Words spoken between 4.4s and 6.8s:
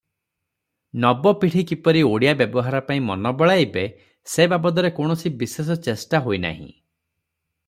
ବାବଦରେ କୌଣସି ବିଶେଷ ଚେଷ୍ଟା ହୋଇନାହିଁ।